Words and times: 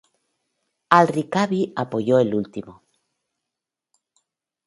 Al-Rikabi 0.89 1.73
apoyó 1.75 2.17
el 2.17 2.33
último. 2.33 2.81